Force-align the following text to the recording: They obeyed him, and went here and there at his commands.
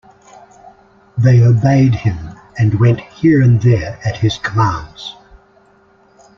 They 1.15 1.41
obeyed 1.43 1.93
him, 1.93 2.29
and 2.57 2.79
went 2.79 2.99
here 3.01 3.39
and 3.39 3.61
there 3.61 3.99
at 4.03 4.17
his 4.17 4.39
commands. 4.39 5.15